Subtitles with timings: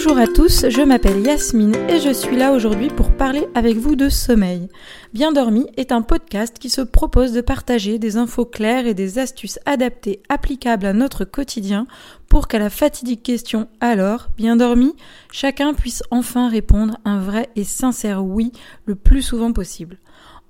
[0.00, 3.96] Bonjour à tous, je m'appelle Yasmine et je suis là aujourd'hui pour parler avec vous
[3.96, 4.68] de sommeil.
[5.12, 9.18] Bien dormi est un podcast qui se propose de partager des infos claires et des
[9.18, 11.88] astuces adaptées applicables à notre quotidien
[12.28, 14.94] pour qu'à la fatidique question alors, bien dormi,
[15.32, 18.52] chacun puisse enfin répondre un vrai et sincère oui
[18.84, 19.98] le plus souvent possible.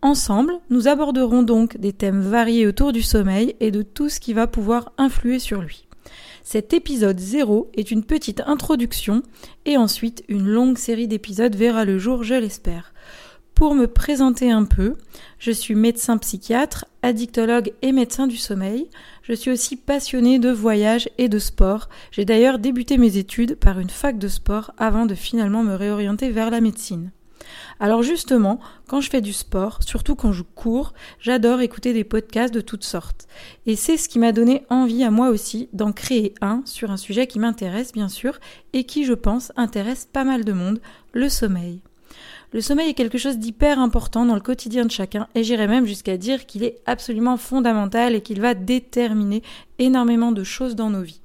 [0.03, 4.35] Ensemble, nous aborderons donc des thèmes variés autour du sommeil et de tout ce qui
[4.35, 5.88] va pouvoir influer sur lui.
[6.45, 9.23] Cet épisode 0 est une petite introduction
[9.65, 12.93] et ensuite une longue série d'épisodes verra le jour, je l'espère.
[13.59, 14.95] Pour me présenter un peu,
[15.41, 18.87] je suis médecin psychiatre, addictologue et médecin du sommeil.
[19.23, 21.89] Je suis aussi passionnée de voyage et de sport.
[22.13, 26.31] J'ai d'ailleurs débuté mes études par une fac de sport avant de finalement me réorienter
[26.31, 27.11] vers la médecine.
[27.81, 32.53] Alors justement, quand je fais du sport, surtout quand je cours, j'adore écouter des podcasts
[32.53, 33.29] de toutes sortes.
[33.67, 36.97] Et c'est ce qui m'a donné envie à moi aussi d'en créer un sur un
[36.97, 38.39] sujet qui m'intéresse bien sûr
[38.73, 40.81] et qui je pense intéresse pas mal de monde,
[41.13, 41.81] le sommeil.
[42.53, 45.85] Le sommeil est quelque chose d'hyper important dans le quotidien de chacun et j'irais même
[45.85, 49.43] jusqu'à dire qu'il est absolument fondamental et qu'il va déterminer
[49.79, 51.21] énormément de choses dans nos vies.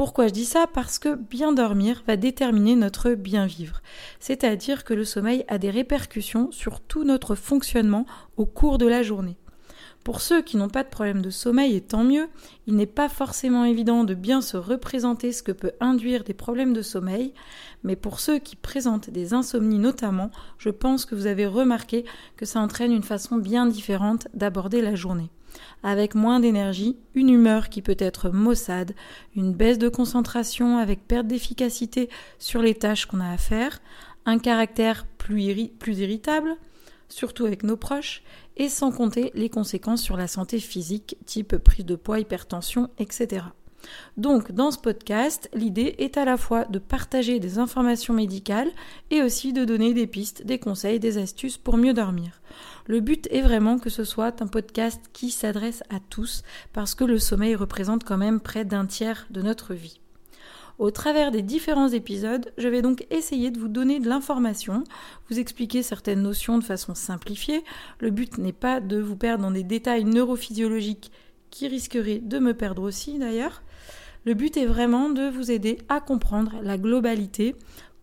[0.00, 0.66] Pourquoi je dis ça?
[0.66, 3.82] Parce que bien dormir va déterminer notre bien vivre.
[4.18, 8.06] C'est-à-dire que le sommeil a des répercussions sur tout notre fonctionnement
[8.38, 9.36] au cours de la journée.
[10.04, 12.28] Pour ceux qui n'ont pas de problème de sommeil, et tant mieux,
[12.66, 16.72] il n'est pas forcément évident de bien se représenter ce que peut induire des problèmes
[16.72, 17.34] de sommeil,
[17.84, 22.46] mais pour ceux qui présentent des insomnies notamment, je pense que vous avez remarqué que
[22.46, 25.30] ça entraîne une façon bien différente d'aborder la journée.
[25.82, 28.94] Avec moins d'énergie, une humeur qui peut être maussade,
[29.36, 33.80] une baisse de concentration avec perte d'efficacité sur les tâches qu'on a à faire,
[34.26, 36.56] un caractère plus, plus irritable,
[37.10, 38.22] surtout avec nos proches,
[38.56, 43.44] et sans compter les conséquences sur la santé physique, type prise de poids, hypertension, etc.
[44.16, 48.70] Donc, dans ce podcast, l'idée est à la fois de partager des informations médicales
[49.10, 52.40] et aussi de donner des pistes, des conseils, des astuces pour mieux dormir.
[52.86, 56.42] Le but est vraiment que ce soit un podcast qui s'adresse à tous
[56.72, 60.00] parce que le sommeil représente quand même près d'un tiers de notre vie.
[60.80, 64.82] Au travers des différents épisodes, je vais donc essayer de vous donner de l'information,
[65.28, 67.62] vous expliquer certaines notions de façon simplifiée.
[67.98, 71.12] Le but n'est pas de vous perdre dans des détails neurophysiologiques
[71.50, 73.62] qui risqueraient de me perdre aussi d'ailleurs.
[74.24, 77.54] Le but est vraiment de vous aider à comprendre la globalité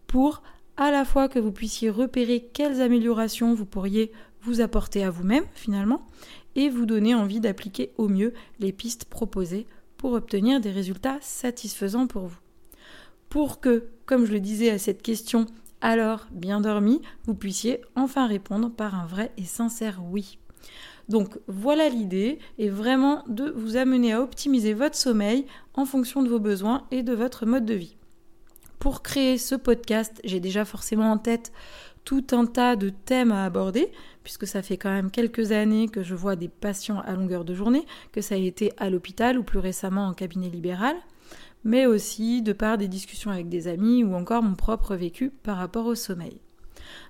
[0.06, 0.44] pour
[0.78, 4.12] à la fois que vous puissiez repérer quelles améliorations vous pourriez
[4.44, 6.06] vous apporter à vous-même finalement
[6.56, 9.66] et vous donner envie d'appliquer au mieux les pistes proposées
[9.98, 12.38] pour obtenir des résultats satisfaisants pour vous
[13.38, 15.46] pour que, comme je le disais à cette question,
[15.80, 20.40] alors bien dormi, vous puissiez enfin répondre par un vrai et sincère oui.
[21.08, 25.46] Donc voilà l'idée, et vraiment de vous amener à optimiser votre sommeil
[25.76, 27.96] en fonction de vos besoins et de votre mode de vie.
[28.80, 31.52] Pour créer ce podcast, j'ai déjà forcément en tête
[32.06, 33.92] tout un tas de thèmes à aborder,
[34.24, 37.54] puisque ça fait quand même quelques années que je vois des patients à longueur de
[37.54, 40.96] journée, que ça a été à l'hôpital ou plus récemment en cabinet libéral
[41.64, 45.58] mais aussi de par des discussions avec des amis ou encore mon propre vécu par
[45.58, 46.40] rapport au sommeil.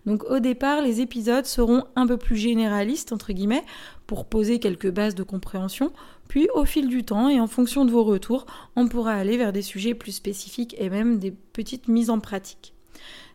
[0.06, 3.64] Donc au départ, les épisodes seront un peu plus généralistes, entre guillemets,
[4.08, 5.92] pour poser quelques bases de compréhension,
[6.28, 9.54] puis au fil du temps et en fonction de vos retours, on pourra aller vers
[9.54, 12.74] des sujets plus spécifiques et même des petites mises en pratique.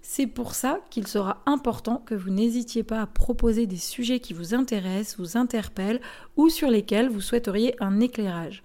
[0.05, 4.34] C'est pour ça qu'il sera important que vous n'hésitiez pas à proposer des sujets qui
[4.34, 6.00] vous intéressent, vous interpellent
[6.37, 8.65] ou sur lesquels vous souhaiteriez un éclairage.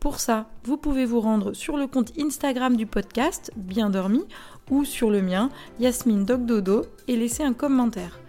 [0.00, 4.24] Pour ça, vous pouvez vous rendre sur le compte Instagram du podcast, Bien Dormi,
[4.70, 5.50] ou sur le mien,
[5.80, 8.20] Yasmine Dogdodo, et laisser un commentaire.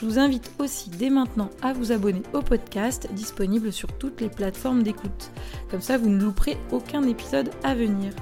[0.00, 4.30] Je vous invite aussi dès maintenant à vous abonner au podcast, disponible sur toutes les
[4.30, 5.30] plateformes d'écoute.
[5.70, 8.12] Comme ça, vous ne louperez aucun épisode à venir.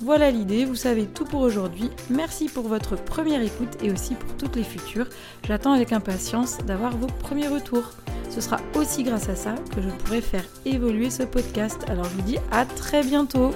[0.00, 1.90] Voilà l'idée, vous savez tout pour aujourd'hui.
[2.10, 5.08] Merci pour votre première écoute et aussi pour toutes les futures.
[5.44, 7.92] J'attends avec impatience d'avoir vos premiers retours.
[8.38, 11.80] Ce sera aussi grâce à ça que je pourrai faire évoluer ce podcast.
[11.88, 13.50] Alors je vous dis à très bientôt.